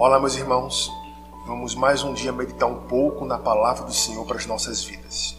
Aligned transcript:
Olá, 0.00 0.18
meus 0.18 0.34
irmãos. 0.34 0.90
Vamos 1.46 1.74
mais 1.74 2.02
um 2.02 2.14
dia 2.14 2.32
meditar 2.32 2.66
um 2.66 2.86
pouco 2.86 3.26
na 3.26 3.36
palavra 3.36 3.84
do 3.84 3.92
Senhor 3.92 4.24
para 4.24 4.38
as 4.38 4.46
nossas 4.46 4.82
vidas. 4.82 5.36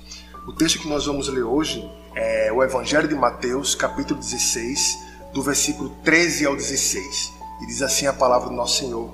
O 0.47 0.54
texto 0.54 0.78
que 0.78 0.87
nós 0.87 1.08
vamos 1.08 1.28
ler 1.29 1.42
hoje 1.42 1.83
é 2.13 2.51
o 2.54 2.62
Evangelho 2.62 3.08
de 3.08 3.15
Mateus, 3.15 3.74
capítulo 3.74 4.19
16, 4.19 5.00
do 5.33 5.42
versículo 5.42 5.90
13 6.04 6.46
ao 6.46 6.55
16. 6.55 7.33
E 7.63 7.65
diz 7.65 7.82
assim 7.82 8.05
a 8.05 8.13
palavra 8.13 8.50
do 8.50 8.55
nosso 8.55 8.78
Senhor: 8.78 9.12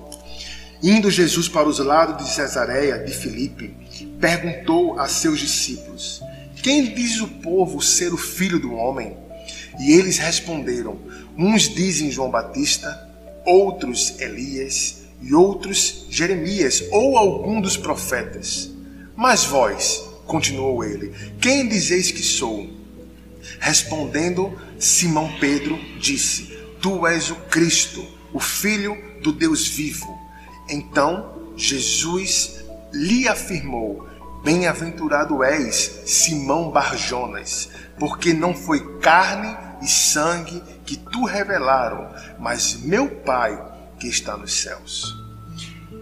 Indo 0.83 1.09
Jesus 1.09 1.47
para 1.47 1.69
os 1.69 1.79
lados 1.79 2.25
de 2.25 2.29
Cesareia 2.29 2.99
de 2.99 3.13
Filipe, 3.13 3.73
perguntou 4.19 4.99
a 4.99 5.07
seus 5.07 5.39
discípulos: 5.39 6.21
Quem 6.61 6.93
diz 6.93 7.21
o 7.21 7.27
povo 7.41 7.81
ser 7.81 8.13
o 8.13 8.17
filho 8.17 8.59
do 8.59 8.73
homem? 8.73 9.15
E 9.79 9.93
eles 9.93 10.17
responderam: 10.17 10.99
Uns 11.37 11.69
dizem 11.69 12.11
João 12.11 12.29
Batista, 12.29 13.09
outros 13.45 14.19
Elias 14.19 15.06
e 15.21 15.33
outros 15.33 16.05
Jeremias 16.09 16.83
ou 16.91 17.17
algum 17.17 17.59
dos 17.59 17.75
profetas. 17.75 18.71
Mas 19.15 19.43
vós, 19.43 20.03
continuou 20.25 20.83
ele, 20.83 21.13
quem 21.39 21.67
dizeis 21.67 22.11
que 22.11 22.21
sou? 22.21 22.69
Respondendo, 23.59 24.59
Simão 24.79 25.31
Pedro 25.39 25.79
disse: 25.99 26.57
Tu 26.81 27.07
és 27.07 27.31
o 27.31 27.35
Cristo, 27.35 28.05
o 28.31 28.39
Filho 28.39 28.95
do 29.21 29.31
Deus 29.31 29.67
vivo. 29.67 30.17
Então 30.69 31.53
Jesus 31.55 32.63
lhe 32.93 33.27
afirmou: 33.27 34.07
Bem-aventurado 34.43 35.43
és, 35.43 36.01
Simão 36.05 36.69
Barjonas, 36.69 37.69
porque 37.99 38.33
não 38.33 38.53
foi 38.53 38.99
carne 38.99 39.57
e 39.81 39.87
sangue 39.87 40.61
que 40.85 40.95
tu 40.95 41.25
revelaram, 41.25 42.09
mas 42.39 42.81
meu 42.81 43.09
Pai 43.09 43.76
que 43.99 44.07
está 44.07 44.37
nos 44.37 44.53
céus. 44.53 45.15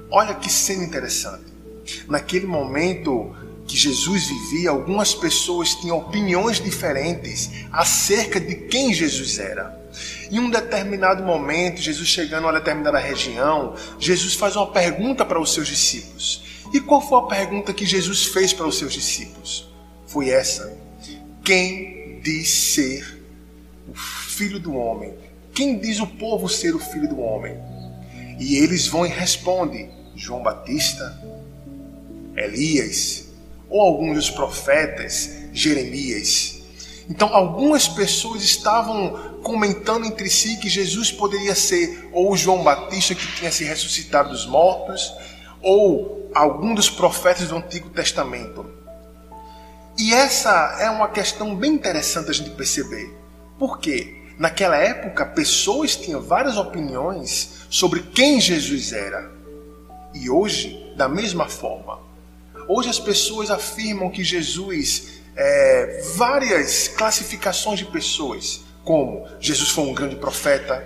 Olha 0.10 0.36
que 0.36 0.52
cena 0.52 0.84
interessante. 0.84 1.46
Naquele 2.08 2.46
momento 2.46 3.36
que 3.68 3.76
Jesus 3.76 4.28
vivia, 4.28 4.70
algumas 4.70 5.14
pessoas 5.14 5.76
tinham 5.76 5.98
opiniões 5.98 6.60
diferentes 6.60 7.50
acerca 7.72 8.40
de 8.40 8.56
quem 8.56 8.94
Jesus 8.94 9.40
era. 9.40 9.84
Em 10.32 10.40
um 10.40 10.50
determinado 10.50 11.24
momento, 11.24 11.82
Jesus 11.82 12.08
chegando 12.08 12.46
a 12.46 12.52
uma 12.52 12.60
determinada 12.60 13.00
região, 13.00 13.76
Jesus 14.00 14.34
faz 14.34 14.56
uma 14.56 14.72
pergunta 14.72 15.26
para 15.26 15.40
os 15.40 15.54
seus 15.54 15.68
discípulos. 15.68 16.44
E 16.74 16.80
qual 16.80 17.02
foi 17.02 17.20
a 17.20 17.24
pergunta 17.24 17.74
que 17.74 17.86
Jesus 17.86 18.26
fez 18.26 18.52
para 18.52 18.68
os 18.68 18.78
seus 18.78 18.94
discípulos? 18.94 19.70
Foi 20.08 20.30
essa: 20.30 20.78
Quem 21.44 22.20
diz 22.22 22.50
ser 22.50 23.24
o 23.88 23.94
filho 23.96 24.60
do 24.60 24.76
homem? 24.76 25.14
Quem 25.54 25.78
diz 25.78 26.00
o 26.00 26.08
povo 26.08 26.50
ser 26.50 26.76
o 26.76 26.80
filho 26.80 27.08
do 27.08 27.20
homem? 27.20 27.56
E 28.40 28.58
eles 28.58 28.88
vão 28.88 29.06
e 29.06 29.10
respondem: 29.10 29.90
João 30.16 30.44
Batista, 30.44 31.18
Elias, 32.36 33.26
ou 33.70 33.82
alguns 33.82 34.16
dos 34.16 34.30
profetas, 34.30 35.32
Jeremias. 35.54 36.62
Então, 37.10 37.34
algumas 37.34 37.88
pessoas 37.88 38.44
estavam 38.44 39.36
comentando 39.44 40.06
entre 40.06 40.28
si 40.30 40.58
que 40.58 40.68
Jesus 40.68 41.12
poderia 41.12 41.54
ser 41.54 42.10
ou 42.12 42.36
João 42.36 42.64
Batista 42.64 43.14
que 43.14 43.28
tinha 43.36 43.52
se 43.52 43.64
ressuscitado 43.64 44.30
dos 44.30 44.46
mortos, 44.48 45.14
ou 45.62 46.32
algum 46.34 46.74
dos 46.74 46.90
profetas 46.90 47.48
do 47.48 47.56
Antigo 47.56 47.90
Testamento. 47.90 48.66
E 49.98 50.14
essa 50.14 50.78
é 50.80 50.90
uma 50.90 51.08
questão 51.08 51.56
bem 51.56 51.74
interessante 51.74 52.30
a 52.30 52.34
gente 52.34 52.50
perceber. 52.52 53.16
Por 53.58 53.80
quê? 53.80 54.25
Naquela 54.38 54.78
época, 54.78 55.26
pessoas 55.26 55.96
tinham 55.96 56.22
várias 56.22 56.58
opiniões 56.58 57.66
sobre 57.70 58.02
quem 58.02 58.40
Jesus 58.42 58.92
era. 58.92 59.32
E 60.14 60.30
hoje, 60.30 60.94
da 60.98 61.08
mesma 61.08 61.48
forma, 61.48 62.00
hoje 62.68 62.90
as 62.90 63.00
pessoas 63.00 63.50
afirmam 63.50 64.10
que 64.10 64.24
Jesus 64.24 65.16
é 65.36 66.02
várias 66.16 66.88
classificações 66.88 67.80
de 67.80 67.86
pessoas, 67.86 68.62
como 68.84 69.28
Jesus 69.40 69.70
foi 69.70 69.86
um 69.86 69.94
grande 69.94 70.16
profeta, 70.16 70.86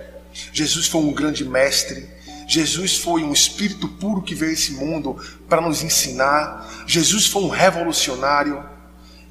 Jesus 0.52 0.86
foi 0.86 1.00
um 1.02 1.12
grande 1.12 1.44
mestre, 1.44 2.08
Jesus 2.48 2.98
foi 2.98 3.22
um 3.22 3.32
espírito 3.32 3.86
puro 3.86 4.22
que 4.22 4.34
veio 4.34 4.50
a 4.50 4.54
esse 4.54 4.72
mundo 4.72 5.16
para 5.48 5.60
nos 5.60 5.82
ensinar, 5.82 6.84
Jesus 6.86 7.26
foi 7.26 7.42
um 7.42 7.48
revolucionário. 7.48 8.64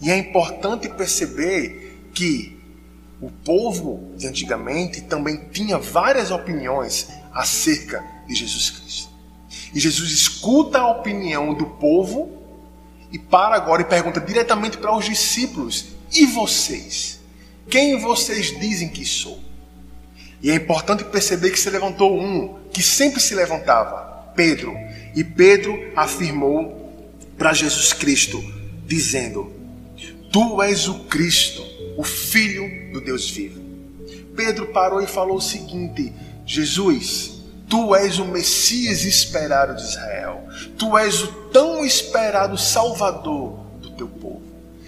E 0.01 0.09
é 0.09 0.18
importante 0.18 0.88
perceber 0.88 2.09
que 2.13 2.59
o 3.22 3.30
povo 3.30 4.13
de 4.16 4.28
antigamente 4.28 5.02
também 5.02 5.50
tinha 5.52 5.78
várias 5.78 6.31
opiniões 6.31 7.09
acerca 7.34 8.03
de 8.28 8.35
Jesus 8.35 8.69
Cristo. 8.69 9.09
E 9.74 9.80
Jesus 9.80 10.12
escuta 10.12 10.80
a 10.80 10.91
opinião 10.91 11.53
do 11.53 11.66
povo 11.66 12.40
e 13.12 13.18
para 13.18 13.56
agora 13.56 13.81
e 13.81 13.85
pergunta 13.85 14.19
diretamente 14.19 14.78
para 14.78 14.96
os 14.96 15.06
discípulos: 15.06 15.88
E 16.12 16.25
vocês? 16.25 17.19
Quem 17.69 18.00
vocês 18.00 18.57
dizem 18.59 18.90
que 18.90 19.06
sou? 19.06 19.40
E 20.41 20.50
é 20.50 20.56
importante 20.56 21.03
perceber 21.03 21.51
que 21.51 21.59
se 21.59 21.69
levantou 21.69 22.18
um 22.18 22.59
que 22.72 22.81
sempre 22.81 23.19
se 23.19 23.36
levantava, 23.36 24.31
Pedro. 24.36 24.74
E 25.16 25.24
Pedro 25.24 25.91
afirmou 25.96 27.12
para 27.38 27.53
Jesus 27.53 27.94
Cristo, 27.94 28.41
dizendo: 28.86 29.51
Tu 30.31 30.62
és 30.62 30.88
o 30.88 31.00
Cristo, 31.06 31.63
o 32.00 32.04
Filho 32.06 32.94
do 32.94 33.02
Deus 33.02 33.30
vivo. 33.30 33.60
Pedro 34.34 34.68
parou 34.68 35.02
e 35.02 35.06
falou 35.06 35.36
o 35.36 35.42
seguinte: 35.42 36.14
Jesus, 36.46 37.42
tu 37.68 37.94
és 37.94 38.20
o 38.20 38.26
Messias 38.26 39.04
esperado 39.04 39.76
de 39.76 39.82
Israel, 39.82 40.48
tu 40.78 40.98
és 40.98 41.22
o 41.22 41.28
tão 41.52 41.84
esperado 41.84 42.58
Salvador 42.58 43.60
do 43.82 43.92
teu 43.98 44.08
povo, 44.08 44.42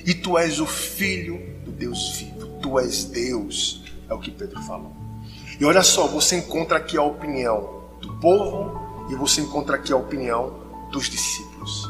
e 0.05 0.13
tu 0.13 0.37
és 0.37 0.61
o 0.61 0.65
Filho 0.65 1.37
do 1.65 1.71
Deus 1.71 2.15
vivo, 2.15 2.47
tu 2.61 2.79
és 2.79 3.03
Deus, 3.03 3.83
é 4.09 4.13
o 4.13 4.19
que 4.19 4.31
Pedro 4.31 4.61
falou. 4.61 4.95
E 5.59 5.65
olha 5.65 5.83
só, 5.83 6.07
você 6.07 6.37
encontra 6.37 6.77
aqui 6.77 6.95
a 6.95 7.03
opinião 7.03 7.89
do 7.99 8.21
povo 8.21 9.09
e 9.11 9.15
você 9.15 9.41
encontra 9.41 9.75
aqui 9.75 9.91
a 9.91 9.97
opinião 9.97 10.61
dos 10.93 11.09
discípulos. 11.09 11.89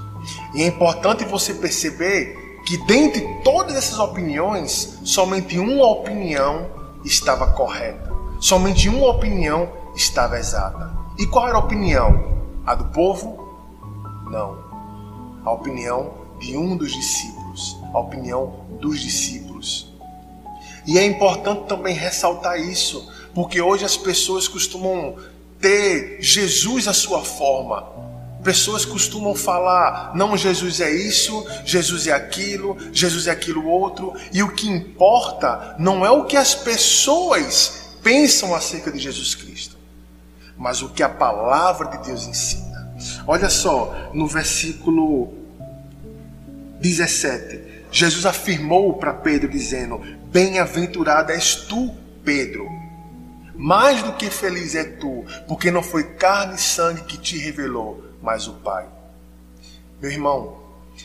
E 0.55 0.63
é 0.63 0.65
importante 0.65 1.23
você 1.25 1.53
perceber 1.53 2.50
que 2.65 2.77
dentre 2.77 3.21
todas 3.43 3.75
essas 3.75 3.99
opiniões, 3.99 4.99
somente 5.03 5.57
uma 5.57 5.85
opinião 5.87 6.67
estava 7.03 7.51
correta. 7.53 8.11
Somente 8.39 8.89
uma 8.89 9.07
opinião 9.07 9.69
estava 9.95 10.37
exata. 10.37 10.91
E 11.17 11.25
qual 11.25 11.47
era 11.47 11.57
a 11.57 11.59
opinião? 11.59 12.41
A 12.65 12.75
do 12.75 12.85
povo? 12.85 13.37
Não. 14.29 14.57
A 15.43 15.51
opinião 15.51 16.13
de 16.39 16.55
um 16.57 16.77
dos 16.77 16.91
discípulos. 16.91 17.77
A 17.93 17.99
opinião 17.99 18.65
dos 18.79 18.99
discípulos. 18.99 19.91
E 20.85 20.97
é 20.97 21.05
importante 21.05 21.67
também 21.67 21.93
ressaltar 21.93 22.59
isso, 22.59 23.07
porque 23.35 23.61
hoje 23.61 23.85
as 23.85 23.95
pessoas 23.95 24.47
costumam 24.47 25.15
ter 25.59 26.17
Jesus 26.19 26.87
à 26.87 26.93
sua 26.93 27.21
forma, 27.21 27.87
Pessoas 28.43 28.85
costumam 28.85 29.35
falar: 29.35 30.15
não, 30.15 30.35
Jesus 30.35 30.81
é 30.81 30.91
isso, 30.91 31.45
Jesus 31.63 32.07
é 32.07 32.11
aquilo, 32.11 32.75
Jesus 32.91 33.27
é 33.27 33.31
aquilo 33.31 33.67
outro, 33.67 34.13
e 34.33 34.41
o 34.41 34.51
que 34.51 34.67
importa 34.67 35.75
não 35.77 36.05
é 36.05 36.09
o 36.09 36.25
que 36.25 36.35
as 36.35 36.55
pessoas 36.55 37.97
pensam 38.01 38.55
acerca 38.55 38.91
de 38.91 38.97
Jesus 38.97 39.35
Cristo, 39.35 39.77
mas 40.57 40.81
o 40.81 40.89
que 40.89 41.03
a 41.03 41.09
palavra 41.09 41.89
de 41.89 42.07
Deus 42.07 42.25
ensina. 42.25 42.91
Olha 43.27 43.49
só, 43.49 44.09
no 44.13 44.27
versículo 44.27 45.33
17, 46.79 47.85
Jesus 47.91 48.25
afirmou 48.25 48.93
para 48.93 49.13
Pedro, 49.13 49.49
dizendo: 49.49 50.01
Bem-aventurado 50.31 51.31
és 51.31 51.55
tu, 51.55 51.93
Pedro. 52.23 52.67
Mais 53.53 54.01
do 54.01 54.13
que 54.13 54.31
feliz 54.31 54.73
é 54.73 54.83
tu, 54.83 55.23
porque 55.47 55.69
não 55.69 55.83
foi 55.83 56.15
carne 56.15 56.55
e 56.55 56.57
sangue 56.57 57.03
que 57.03 57.17
te 57.17 57.37
revelou 57.37 58.10
mas 58.21 58.47
o 58.47 58.53
Pai. 58.53 58.87
Meu 60.01 60.11
irmão, 60.11 60.61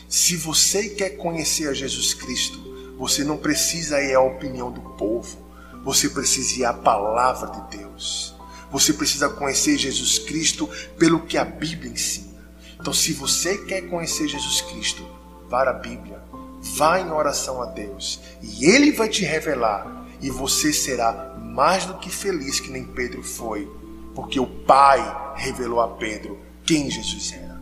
se 0.07 0.35
você 0.35 0.89
quer 0.89 1.11
conhecer 1.11 1.69
a 1.69 1.73
Jesus 1.73 2.13
Cristo, 2.13 2.59
você 2.97 3.23
não 3.23 3.37
precisa 3.37 4.01
ir 4.01 4.15
à 4.15 4.21
opinião 4.21 4.71
do 4.71 4.81
povo, 4.81 5.37
você 5.83 6.09
precisa 6.09 6.59
ir 6.59 6.65
à 6.65 6.73
palavra 6.73 7.51
de 7.51 7.77
Deus. 7.77 8.35
Você 8.71 8.91
precisa 8.91 9.29
conhecer 9.29 9.77
Jesus 9.77 10.19
Cristo 10.19 10.69
pelo 10.97 11.21
que 11.21 11.37
a 11.37 11.45
Bíblia 11.45 11.91
ensina. 11.91 12.37
Então, 12.79 12.93
se 12.93 13.13
você 13.13 13.57
quer 13.59 13.81
conhecer 13.83 14.27
Jesus 14.27 14.61
Cristo, 14.61 15.05
vá 15.49 15.69
à 15.69 15.73
Bíblia, 15.73 16.21
vá 16.61 16.99
em 16.99 17.09
oração 17.11 17.61
a 17.61 17.65
Deus 17.67 18.19
e 18.41 18.65
Ele 18.65 18.91
vai 18.91 19.07
te 19.07 19.23
revelar 19.23 20.05
e 20.21 20.29
você 20.29 20.73
será 20.73 21.35
mais 21.39 21.85
do 21.85 21.97
que 21.97 22.09
feliz 22.09 22.59
que 22.59 22.69
nem 22.69 22.83
Pedro 22.83 23.23
foi, 23.23 23.71
porque 24.13 24.39
o 24.39 24.47
Pai 24.47 25.33
revelou 25.35 25.79
a 25.79 25.87
Pedro 25.87 26.46
quem 26.67 26.91
Jesus 26.91 27.31
era. 27.31 27.57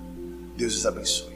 Deus 0.58 0.78
os 0.78 0.86
abençoe. 0.86 1.35